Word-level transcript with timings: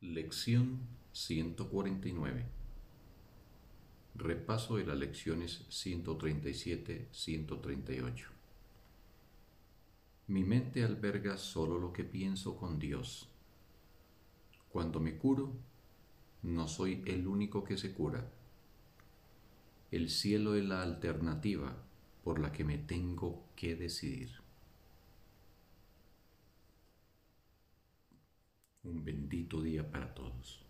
Lección 0.00 0.78
149 1.10 2.46
Repaso 4.14 4.76
de 4.76 4.86
las 4.86 4.96
lecciones 4.96 5.66
137-138 5.70 8.26
Mi 10.28 10.44
mente 10.44 10.84
alberga 10.84 11.36
solo 11.36 11.80
lo 11.80 11.92
que 11.92 12.04
pienso 12.04 12.56
con 12.56 12.78
Dios. 12.78 13.28
Cuando 14.68 15.00
me 15.00 15.18
curo, 15.18 15.52
no 16.44 16.68
soy 16.68 17.02
el 17.04 17.26
único 17.26 17.64
que 17.64 17.76
se 17.76 17.92
cura. 17.92 18.30
El 19.90 20.10
cielo 20.10 20.54
es 20.54 20.64
la 20.64 20.80
alternativa 20.80 21.76
por 22.22 22.38
la 22.38 22.52
que 22.52 22.62
me 22.62 22.78
tengo 22.78 23.48
que 23.56 23.74
decidir. 23.74 24.46
Bendito 29.08 29.62
día 29.62 29.90
para 29.90 30.12
todos. 30.14 30.67